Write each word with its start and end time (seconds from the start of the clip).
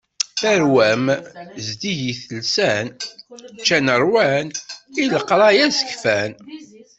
Tarwa-w 0.39 1.05
zeddigit 1.65 2.23
lsan, 2.41 2.87
ččan 3.59 3.87
rwan, 4.03 4.47
i 5.01 5.03
leqraya 5.13 5.67
sekfan. 5.77 6.31